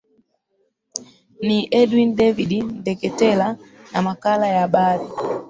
ni 1.47 1.57
edwin 1.81 2.11
david 2.19 2.51
ndeketela 2.79 3.57
na 3.93 4.01
makala 4.01 4.47
ya 4.47 4.59
habari 4.59 5.03